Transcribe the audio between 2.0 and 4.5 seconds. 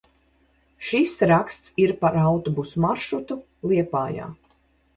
par autobusu maršrutu Liepājā.